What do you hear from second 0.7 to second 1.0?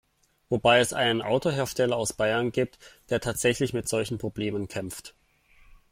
es